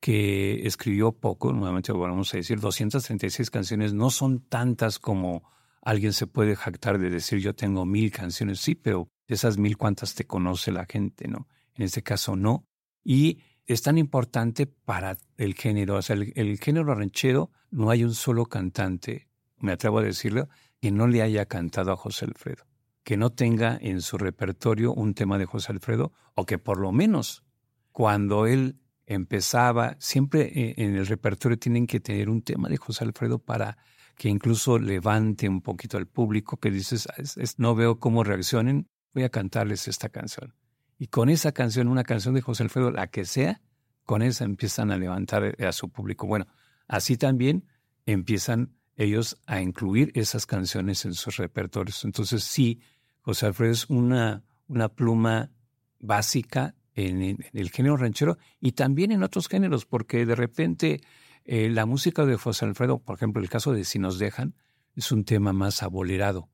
[0.00, 5.42] que escribió poco, nuevamente vamos a decir, 236 canciones, no son tantas como
[5.82, 9.76] alguien se puede jactar de decir yo tengo mil canciones, sí, pero de esas mil
[9.76, 11.48] cuántas te conoce la gente, ¿no?
[11.74, 12.66] En este caso no.
[13.04, 18.04] Y es tan importante para el género, o sea, el, el género ranchero no hay
[18.04, 19.29] un solo cantante
[19.60, 20.48] me atrevo a decirlo,
[20.80, 22.64] que no le haya cantado a José Alfredo,
[23.04, 26.92] que no tenga en su repertorio un tema de José Alfredo, o que por lo
[26.92, 27.44] menos
[27.92, 33.04] cuando él empezaba, siempre eh, en el repertorio tienen que tener un tema de José
[33.04, 33.76] Alfredo para
[34.16, 37.08] que incluso levante un poquito al público, que dices,
[37.56, 40.54] no veo cómo reaccionen, voy a cantarles esta canción.
[40.98, 43.62] Y con esa canción, una canción de José Alfredo, la que sea,
[44.04, 46.26] con esa empiezan a levantar a su público.
[46.26, 46.46] Bueno,
[46.86, 47.66] así también
[48.06, 52.04] empiezan ellos a incluir esas canciones en sus repertorios.
[52.04, 52.80] Entonces sí,
[53.22, 55.50] José Alfredo es una, una pluma
[55.98, 61.00] básica en, el género ranchero y también en otros géneros, porque de repente
[61.44, 64.54] eh, la música de José Alfredo, por ejemplo, el caso de Si nos dejan,
[64.94, 66.50] es un tema más abolerado,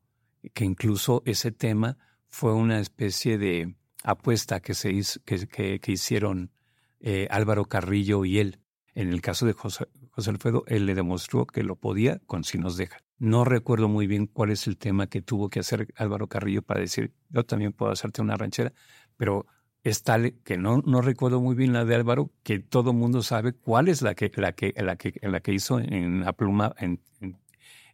[0.54, 5.48] que incluso ese tema fue una especie de apuesta que, se hizo, que,
[5.80, 6.52] que, hicieron
[7.00, 8.60] eh, Álvaro Carrillo y él.
[8.96, 12.56] En el caso de José, José Alfredo, él le demostró que lo podía con Si
[12.56, 12.96] nos deja.
[13.18, 16.80] No recuerdo muy bien cuál es el tema que tuvo que hacer Álvaro Carrillo para
[16.80, 18.72] decir, yo también puedo hacerte una ranchera,
[19.18, 19.44] pero
[19.82, 23.52] es tal que no, no recuerdo muy bien la de Álvaro, que todo mundo sabe
[23.52, 26.98] cuál es la que, la que, la que, la que hizo en la pluma, en,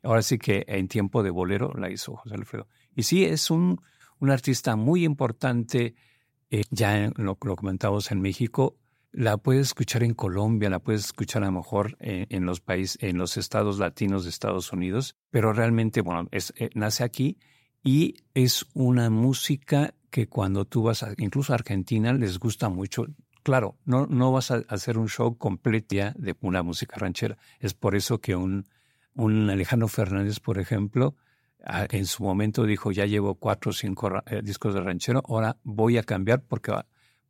[0.04, 2.68] ahora sí que en tiempo de bolero la hizo José Alfredo.
[2.94, 3.80] Y sí, es un,
[4.20, 5.96] un artista muy importante,
[6.48, 8.76] eh, ya lo, lo comentamos en México,
[9.12, 13.18] la puedes escuchar en Colombia, la puedes escuchar a lo mejor en, los países, en
[13.18, 17.38] los estados latinos de Estados Unidos, pero realmente, bueno, es, eh, nace aquí
[17.82, 23.06] y es una música que cuando tú vas incluso a Argentina, les gusta mucho.
[23.42, 27.36] Claro, no, no vas a hacer un show completo ya de una música ranchera.
[27.60, 28.66] Es por eso que un,
[29.14, 31.16] un Alejandro Fernández, por ejemplo,
[31.90, 35.98] en su momento dijo, ya llevo cuatro o cinco eh, discos de ranchero, ahora voy
[35.98, 36.72] a cambiar porque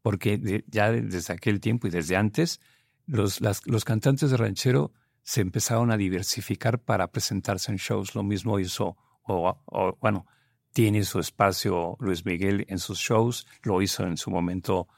[0.03, 2.61] porque ya desde aquel tiempo y desde antes,
[3.07, 8.15] los, los cantantes de ranchero se empezaron a diversificar para presentarse en shows.
[8.15, 10.27] Lo mismo hizo, o, bueno,
[10.73, 14.89] tiene su espacio Luis Miguel en sus shows, lo hizo en su momento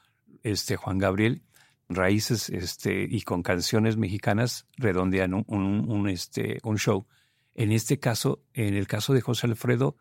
[0.43, 1.43] este Juan Gabriel.
[1.87, 7.07] Raíces este, y con canciones mexicanas redondean un, este, un show.
[7.55, 9.99] En este caso, en el caso de José Alfredo,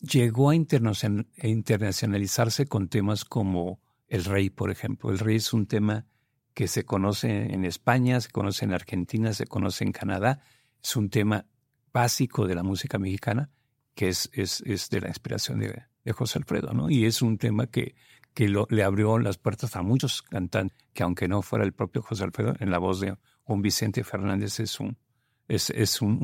[0.00, 5.10] llegó a internacionalizarse con temas como el rey, por ejemplo.
[5.10, 6.04] El rey es un tema
[6.52, 10.42] que se conoce en España, se conoce en Argentina, se conoce en Canadá.
[10.82, 11.46] Es un tema
[11.92, 13.50] básico de la música mexicana
[13.94, 16.90] que es, es, es de la inspiración de, José Alfredo, ¿no?
[16.90, 17.94] Y es un tema que,
[18.34, 22.54] le abrió las puertas a muchos cantantes, que aunque no fuera el propio José Alfredo,
[22.58, 24.96] en la voz de un Vicente Fernández es, un,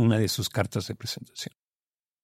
[0.01, 1.55] una de sus cartas de presentación.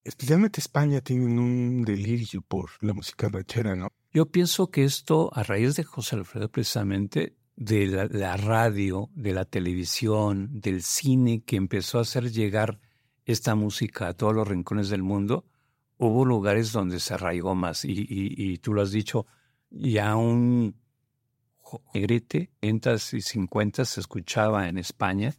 [0.02, 3.92] Especialmente España tiene un delirio por la música ranchera, ¿no?
[4.14, 9.46] Yo pienso que esto, a raíz de José Alfredo, precisamente, de la, radio, de la
[9.46, 12.78] televisión, del cine, que empezó a hacer llegar
[13.24, 15.46] esta música a todos los rincones del mundo,
[15.96, 17.86] hubo lugares donde se arraigó más.
[17.86, 19.26] Y, y, tú lo has dicho,
[19.70, 20.76] ya un
[21.94, 25.34] negrete, 40 y 50 se escuchaba en España.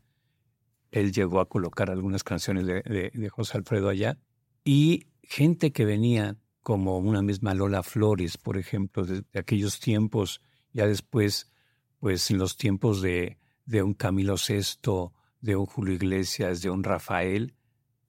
[0.89, 4.17] Él llegó a colocar algunas canciones de José Alfredo allá.
[4.63, 10.87] Y gente que venía como una misma Lola Flores, por ejemplo, de, aquellos tiempos, ya
[10.87, 11.51] después,
[11.99, 16.83] pues en los tiempos de, de un Camilo VI, de un Julio Iglesias, de un
[16.83, 17.53] Rafael,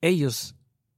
[0.00, 0.56] ellos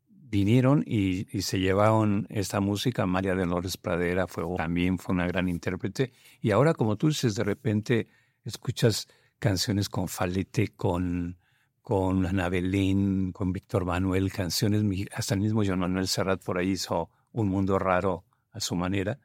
[0.08, 3.06] vinieron y, se llevaron esta música.
[3.06, 6.12] María de Lores Pradera fue, también fue una gran intérprete.
[6.40, 8.08] Y ahora, como tú dices, de repente
[8.44, 11.38] escuchas canciones con Falete, con,
[11.80, 14.82] con Ana Belén, con Víctor Manuel, canciones,
[15.14, 19.18] hasta el mismo John Manuel Serrat por ahí hizo un mundo raro a su manera.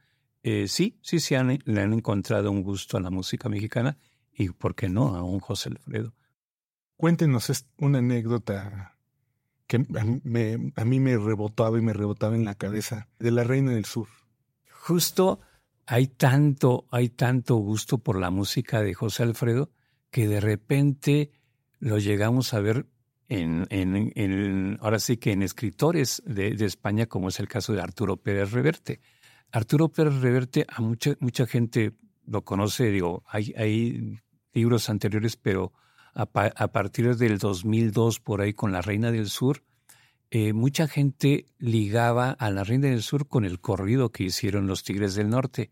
[0.43, 3.97] Eh, sí, sí, sí le han encontrado un gusto a la música mexicana
[4.33, 6.13] y, ¿por qué no?, a un José Alfredo.
[6.97, 8.97] Cuéntenos una anécdota
[9.65, 13.85] que a mí me rebotaba y me rebotaba en la cabeza de la Reina del
[13.85, 14.07] Sur.
[14.69, 15.39] Justo
[15.85, 19.71] hay tanto, hay tanto gusto por la música de José Alfredo
[20.09, 21.31] que de repente
[21.79, 22.87] lo llegamos a ver
[23.31, 28.51] en, ahora sí que en escritores de, España, como es el caso de Arturo Pérez
[28.51, 28.99] Reverte.
[29.51, 31.93] Arturo Pérez Reverte, a mucha, mucha gente
[32.25, 34.19] lo conoce, digo, hay, hay
[34.53, 35.71] libros anteriores, pero
[36.13, 39.63] a, partir del 2002, por ahí con La Reina del Sur,
[40.29, 44.83] eh, mucha gente ligaba a La Reina del Sur con el corrido que hicieron los
[44.83, 45.71] Tigres del Norte.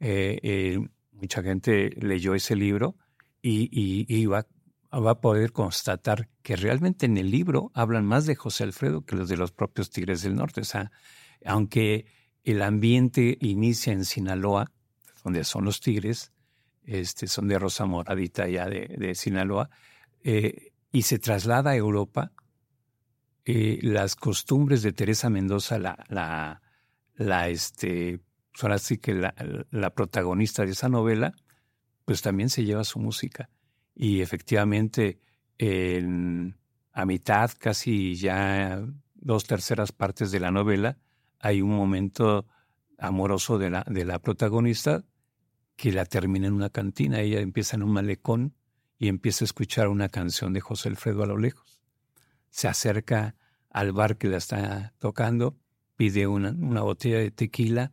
[0.00, 0.78] Eh, eh,
[1.12, 2.96] mucha gente leyó ese libro
[3.40, 4.46] y, y iba
[4.92, 9.16] va a poder constatar que realmente en el libro hablan más de José Alfredo que
[9.16, 10.62] los de los propios Tigres del Norte.
[10.62, 10.90] O sea,
[11.44, 12.06] aunque
[12.44, 14.72] el ambiente inicia en Sinaloa,
[15.24, 16.32] donde son los Tigres,
[16.84, 19.68] este, son de Rosa Moradita ya de, Sinaloa,
[20.24, 22.32] eh, y se traslada a Europa,
[23.44, 26.62] eh, las costumbres de Teresa Mendoza, la,
[27.16, 28.20] la, este,
[28.62, 29.34] ahora sí que la,
[29.70, 31.34] la protagonista de esa novela,
[32.06, 33.50] pues también se lleva su música
[33.98, 35.18] y efectivamente
[35.58, 36.56] en,
[36.92, 38.80] a mitad, casi ya
[39.16, 40.98] dos terceras partes de la novela,
[41.40, 42.46] hay un momento
[42.96, 45.04] amoroso de la, de la protagonista
[45.74, 47.20] que la termina en una cantina.
[47.20, 48.54] Ella empieza en un malecón
[48.98, 51.80] y empieza a escuchar una canción de José Alfredo a lo lejos.
[52.50, 53.34] Se acerca
[53.68, 55.56] al bar que la está tocando,
[55.96, 57.92] pide una, una botella de tequila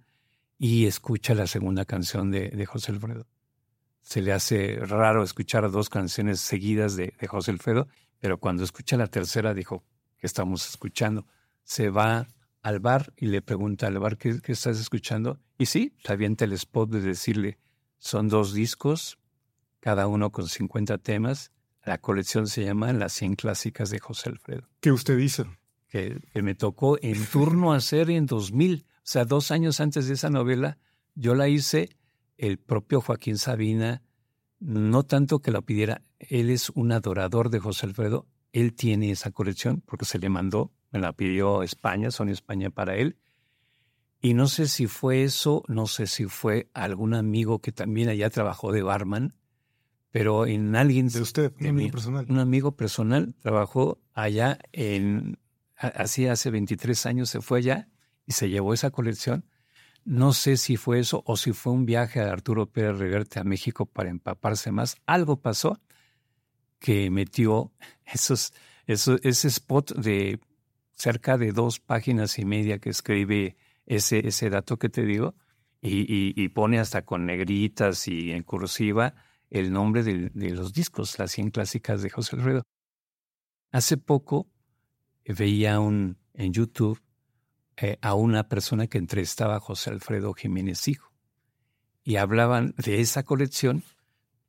[0.60, 3.26] y escucha la segunda canción de, de José Alfredo
[4.06, 7.88] se le hace raro escuchar dos canciones seguidas de, José Alfredo,
[8.20, 9.84] pero cuando escucha la tercera dijo,
[10.20, 11.26] ¿qué estamos escuchando?
[11.64, 12.28] Se va
[12.62, 15.40] al bar y le pregunta al bar, ¿qué, estás escuchando?
[15.58, 17.58] Y sí, se avienta el spot de decirle,
[17.98, 19.18] son dos discos,
[19.80, 21.52] cada uno con 50 temas.
[21.84, 24.70] La colección se llama Las 100 Clásicas de José Alfredo.
[24.82, 25.48] ¿Qué usted hizo?
[25.90, 30.14] Que, que me tocó en turno hacer en 2000, o sea, dos años antes de
[30.14, 30.78] esa novela,
[31.16, 31.90] yo la hice
[32.38, 34.04] el propio Joaquín Sabina,
[34.60, 39.32] no tanto que la pidiera, él es un adorador de José Alfredo, él tiene esa
[39.32, 43.18] colección porque se le mandó, me la pidió España, Sony España para él.
[44.22, 48.30] Y no sé si fue eso, no sé si fue algún amigo que también allá
[48.30, 49.36] trabajó de barman,
[50.10, 51.10] pero en alguien...
[51.10, 52.26] De usted, un amigo personal.
[52.30, 55.38] Un amigo personal trabajó allá en...
[55.76, 57.90] Así hace 23 años se fue allá
[58.26, 59.46] y se llevó esa colección.
[60.06, 63.44] No sé si fue eso o si fue un viaje a Arturo Pérez Reverte a
[63.44, 64.98] México para empaparse más.
[65.08, 65.82] Algo pasó
[66.80, 67.72] que metió
[68.06, 68.54] esos,
[68.86, 70.40] ese spot de
[70.94, 75.36] cerca de dos páginas y media que escribe ese, ese dato que te digo
[75.82, 79.16] y, pone hasta con negritas y en cursiva
[79.50, 82.64] el nombre de, los discos, las 100 clásicas de José Alfredo.
[83.72, 84.48] Hace poco
[85.26, 87.02] veía un, en YouTube
[87.78, 91.12] eh, a una persona que entrevistaba a José Alfredo Jiménez Hijo
[92.04, 93.84] y hablaban de esa colección.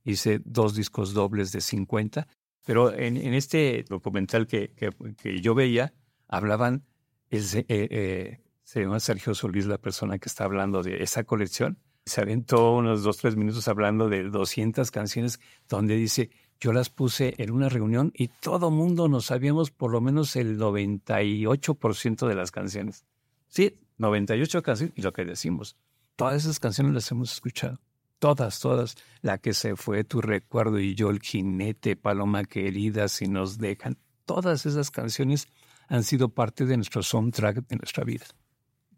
[0.04, 2.28] Hice dos discos dobles de 50,
[2.64, 5.92] pero en, este documental que, que, yo veía,
[6.28, 6.84] hablaban,
[7.30, 11.78] el, eh, eh, se llama Sergio Solís, la persona que está hablando de esa colección.
[12.04, 17.34] Se aventó unos dos, tres minutos hablando de 200 canciones donde dice, yo las puse
[17.38, 22.50] en una reunión y todo mundo nos sabíamos por lo menos el 98% de las
[22.50, 23.04] canciones.
[23.48, 25.76] Sí, 98 canciones y lo que decimos.
[26.16, 27.80] Todas esas canciones las hemos escuchado.
[28.18, 28.96] Todas, todas.
[29.20, 33.98] La que se fue, tu recuerdo y yo, el jinete, paloma querida, si nos dejan.
[34.24, 35.46] Todas esas canciones
[35.88, 38.26] han sido parte de nuestro soundtrack de nuestra vida.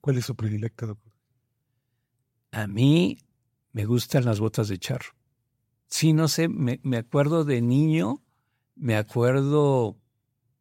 [0.00, 1.12] ¿Cuál es su predilecta, doctor?
[2.52, 3.18] A mí
[3.72, 5.12] me gustan las botas de charro.
[5.88, 8.22] Sí, no sé, me, acuerdo de niño,
[8.74, 9.98] me acuerdo,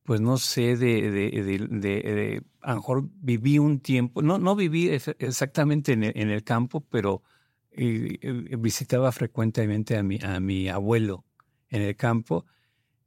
[0.07, 4.87] pues no sé, de, de, de, a lo mejor viví un tiempo, no, no viví
[4.87, 7.23] exactamente en el, campo, pero
[7.71, 11.25] eh, eh, visitaba frecuentemente a mi, a mi abuelo
[11.67, 12.45] en el campo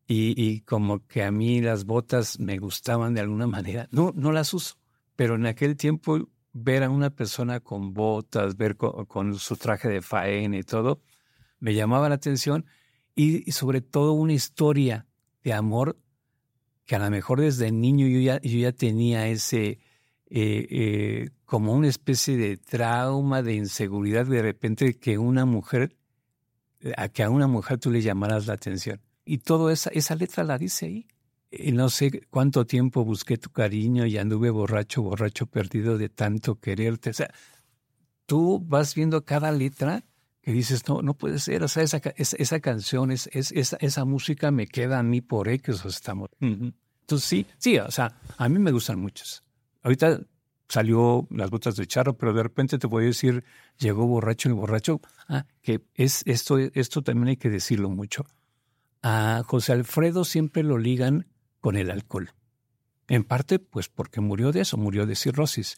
[0.06, 3.88] y, y, como que a mí las botas me gustaban de alguna manera.
[3.90, 4.74] No, no las uso,
[5.16, 10.02] pero en aquel tiempo ver a una persona con botas, ver con, su traje de
[10.02, 11.00] faena y todo,
[11.60, 12.66] me llamaba la atención
[13.14, 15.06] y, sobre todo una historia
[15.42, 15.96] de amor
[16.86, 19.78] que a lo mejor desde niño yo ya, yo ya tenía ese,
[20.26, 25.96] eh, eh, como una especie de trauma, de inseguridad, de repente que una mujer,
[26.96, 29.00] a que a una mujer tú le llamaras la atención.
[29.24, 31.06] Y toda esa, esa letra la dice ahí.
[31.50, 36.60] Y no sé cuánto tiempo busqué tu cariño y anduve borracho, borracho, perdido de tanto
[36.60, 37.10] quererte.
[37.10, 37.32] O sea,
[38.26, 40.04] tú vas viendo cada letra
[40.42, 41.62] que dices, no, no puede ser.
[41.62, 45.84] O sea, esa, esa, canción, es, esa, esa, música me queda a mí por X.
[45.84, 46.30] estamos.
[46.40, 49.42] Entonces, sí, sí, o sea, a mí me gustan muchas.
[49.82, 50.20] Ahorita
[50.68, 53.44] salió las botas de charro, pero de repente te voy a decir,
[53.78, 55.00] llegó borracho y borracho.
[55.28, 58.24] Ah, que es esto, esto también hay que decirlo mucho.
[59.02, 61.26] A José Alfredo siempre lo ligan
[61.60, 62.30] con el alcohol.
[63.08, 65.76] En parte, pues porque murió de eso, murió de cirrosis.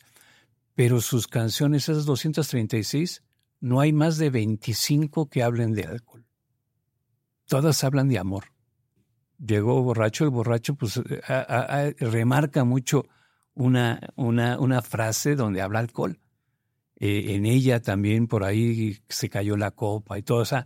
[0.74, 3.22] Pero sus canciones, esas 236,
[3.62, 6.26] no hay más de 25 que hablen de alcohol.
[7.46, 8.46] Todas hablan de amor.
[9.38, 11.00] Llegó borracho, el borracho pues
[11.98, 13.04] remarca mucho
[13.54, 16.18] una, una, una, frase donde habla alcohol.
[16.96, 20.64] Eh, en ella también por ahí se cayó la copa y todo, eso.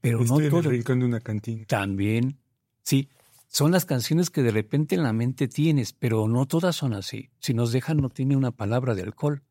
[0.00, 0.62] pero no todo.
[0.70, 1.64] de una cantina.
[1.66, 2.38] También,
[2.82, 3.08] sí,
[3.46, 7.30] son las canciones que de repente en la mente tienes, pero no todas son así.
[7.38, 9.42] Si nos dejan, no tiene una palabra de alcohol.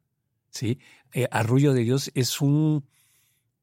[0.51, 0.79] ¿Sí?
[1.13, 2.85] Eh, Arrullo de Dios es un,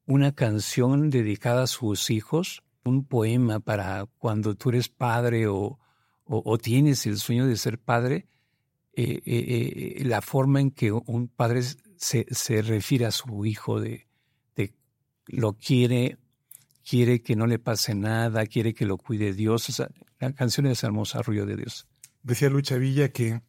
[0.07, 5.79] una canción dedicada a sus hijos, un poema para cuando tú eres padre o,
[6.25, 8.27] o, tienes el sueño de ser padre,
[8.95, 11.63] eh, eh, la forma en que un padre
[11.97, 14.09] se, se refiere a su hijo, de,
[14.57, 14.75] de
[15.27, 16.19] lo quiere
[16.89, 19.83] quiere que no le pase nada, quiere que lo cuide Dios.
[20.19, 21.87] La canción es hermosa, Arroyo de Dios.
[22.23, 23.43] Decía Lucha Villa que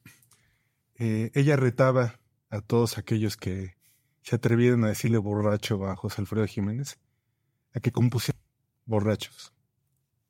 [0.98, 2.19] ella retaba
[2.50, 3.76] a todos aquellos que
[4.22, 7.00] se atrevieron a decirle borracho a José Alfredo Jiménez,
[7.74, 8.42] a que compusieran
[8.86, 9.54] borrachos.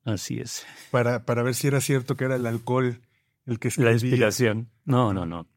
[0.03, 0.65] Así es.
[0.91, 3.01] Para, para ver si era cierto que era el alcohol
[3.45, 3.91] el que escribía.
[3.91, 4.69] La inspiración.
[4.86, 5.48] No, no, no.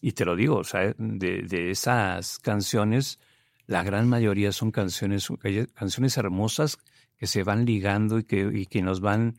[0.00, 3.18] Y te lo digo, o sea, de, de esas canciones
[3.66, 5.28] la gran mayoría son canciones,
[5.74, 6.78] canciones hermosas
[7.16, 9.38] que se van ligando y que, y que nos van,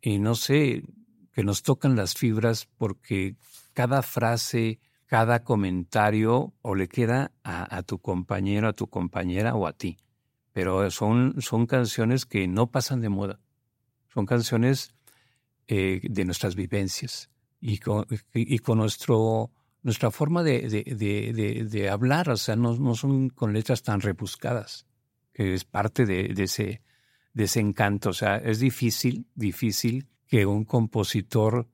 [0.00, 0.82] y no sé,
[1.32, 3.36] que nos tocan las fibras porque
[3.74, 4.80] cada frase,
[5.10, 9.96] cada comentario o le queda a, tu compañero, a tu compañera o a ti.
[10.52, 13.40] Pero son, son canciones que no pasan de moda.
[14.14, 14.94] Son canciones
[15.66, 17.28] eh, de nuestras vivencias
[17.60, 19.50] y con, y con nuestro
[19.82, 24.86] nuestra forma de, de, hablar, o sea, no, no, son con letras tan rebuscadas,
[25.32, 26.82] que es parte de, ese,
[27.32, 28.10] de ese encanto.
[28.10, 31.66] O sea, es difícil, difícil que un compositor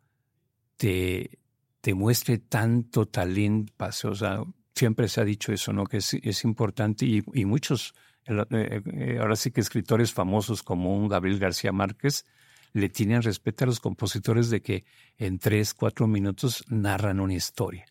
[0.77, 1.39] te,
[1.87, 3.73] te muestre tanto talento.
[3.79, 4.43] O sea,
[4.75, 5.85] siempre se ha dicho eso, ¿no?
[5.85, 7.95] Que es, importante y, y, muchos
[8.27, 12.27] ahora sí que escritores famosos como un Gabriel García Márquez
[12.73, 14.85] le tienen respeto a los compositores de que
[15.17, 17.87] en tres, cuatro minutos narran una historia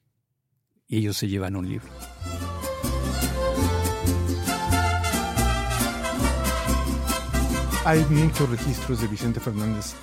[0.89, 1.87] y ellos se llevan un libro.
[7.85, 9.93] Hay muchos registros de Vicente Fernández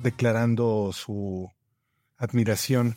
[0.00, 1.50] declarando su
[2.18, 2.94] admiración.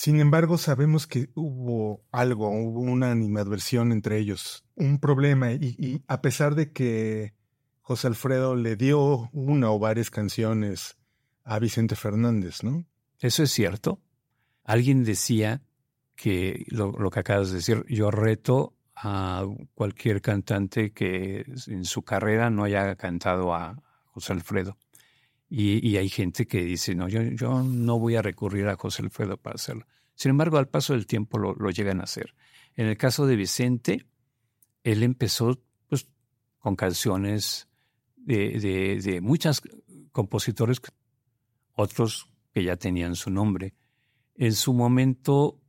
[0.00, 6.22] Sin embargo, sabemos que hubo algo, hubo una animadversión entre ellos, un problema, y, a
[6.22, 7.34] pesar de que
[7.82, 10.96] José Alfredo le dio una o varias canciones
[11.44, 12.86] a Vicente Fernández, ¿no?
[13.18, 14.00] Eso es cierto.
[14.64, 15.60] Alguien decía
[16.16, 19.44] que lo, lo que acabas de decir, yo reto a
[19.74, 23.76] cualquier cantante que en su carrera no haya cantado a
[24.06, 24.78] José Alfredo.
[25.52, 29.36] Y, hay gente que dice, no, yo, yo, no voy a recurrir a José Alfredo
[29.36, 29.84] para hacerlo.
[30.14, 32.34] Sin embargo, al paso del tiempo lo, llegan a hacer.
[32.76, 34.06] En el caso de Vicente,
[34.84, 36.06] él empezó pues,
[36.60, 37.68] con canciones
[38.14, 39.60] de, de, de muchos
[40.12, 40.80] compositores,
[41.72, 43.74] otros que ya tenían su nombre.
[44.36, 45.60] En su momento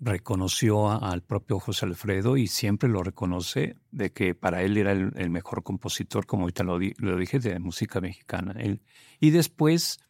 [0.00, 5.30] reconoció al propio José Alfredo y siempre lo reconoce de que para él era el,
[5.30, 8.54] mejor compositor, como ahorita lo, dije, de música mexicana.
[8.58, 8.82] Él,
[9.20, 10.00] y después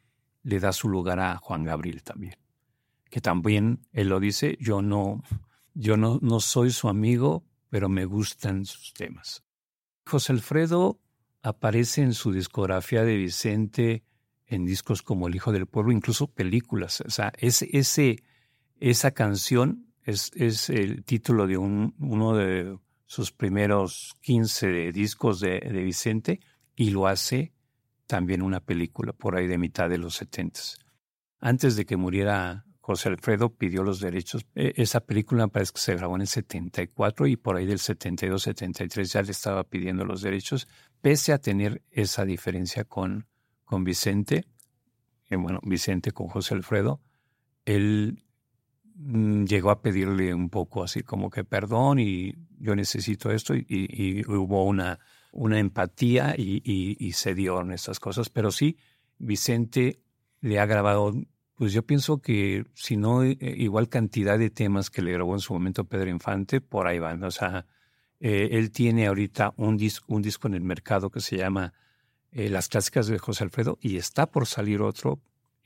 [0.42, 2.36] le da su lugar a Juan Gabriel también,
[3.10, 5.22] que también él lo dice, yo no,
[5.74, 9.42] yo no, no soy su amigo, pero me gustan sus temas.
[10.06, 11.00] José Alfredo
[11.42, 14.04] aparece en su discografía de Vicente
[14.46, 17.00] en discos como El Hijo del Pueblo, incluso películas.
[17.02, 18.22] O sea, ese
[18.80, 25.60] esa canción es, es el título de un, uno de sus primeros 15 discos de,
[25.60, 26.40] de, Vicente
[26.74, 27.52] y lo hace
[28.06, 30.60] también una película por ahí de mitad de los 70.
[31.40, 34.44] Antes de que muriera José Alfredo pidió los derechos.
[34.56, 38.42] E, esa película parece que se grabó en el 74 y por ahí del 72,
[38.42, 40.66] 73 ya le estaba pidiendo los derechos,
[41.00, 43.28] pese a tener esa diferencia con,
[43.64, 44.44] con Vicente,
[45.28, 47.00] eh, bueno, Vicente con José Alfredo,
[47.64, 48.24] él
[49.00, 54.64] llegó a pedirle un poco así como que perdón y yo necesito esto y, hubo
[54.64, 54.98] una,
[55.32, 58.28] una empatía y, se dieron estas cosas.
[58.28, 58.76] Pero sí,
[59.18, 60.00] Vicente
[60.40, 61.14] le ha grabado,
[61.54, 65.40] pues yo pienso que si no eh, igual cantidad de temas que le grabó en
[65.40, 67.22] su momento Pedro Infante, por ahí van.
[67.24, 67.66] O sea,
[68.20, 71.72] eh, él tiene ahorita un, disco, un disco en el mercado que se llama
[72.32, 75.20] eh, Las Clásicas de José Alfredo y está por salir otro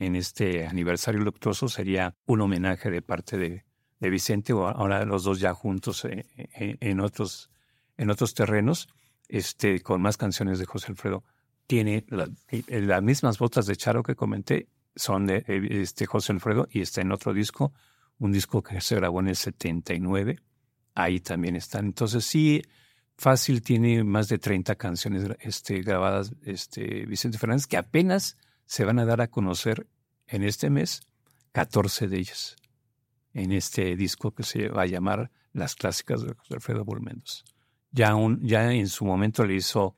[0.04, 3.64] en este aniversario luctuoso sería un homenaje de parte de,
[4.00, 7.50] Vicente, o ahora los dos ya juntos eh, eh, en, otros,
[7.96, 8.86] en otros terrenos,
[9.28, 11.24] este, con más canciones de José Alfredo.
[11.66, 12.04] Tiene
[12.50, 17.00] eh, las mismas botas de Charo que comenté, son de este, José Alfredo y está
[17.00, 17.72] en otro disco,
[18.18, 20.38] un disco que se grabó en el 79,
[20.94, 21.86] ahí también están.
[21.86, 22.62] Entonces sí,
[23.16, 28.36] fácil tiene más de 30 canciones este, grabadas este, Vicente Fernández, que apenas
[28.66, 29.86] se van a dar a conocer
[30.26, 31.02] en este mes
[31.52, 32.56] 14 de ellas
[33.34, 37.44] en este disco que se va a llamar Las Clásicas de Alfredo Bulmendos.
[37.90, 39.96] Ya, ya en su momento le hizo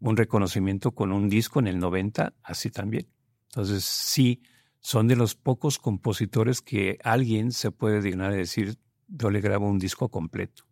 [0.00, 3.06] un reconocimiento con un disco en el 90, así también.
[3.50, 4.42] Entonces, sí,
[4.80, 9.68] son de los pocos compositores que alguien se puede dignar de decir, yo le grabo
[9.68, 10.64] un disco completo.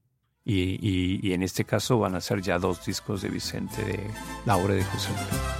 [0.43, 4.11] Y, y en este caso van a ser ya dos discos de Vicente, de
[4.47, 5.60] la obra de José amor